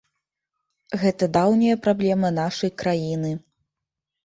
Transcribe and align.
Гэта 1.01 1.23
даўняя 1.37 1.77
праблема 1.85 2.33
нашай 2.41 2.75
краіны. 2.85 3.31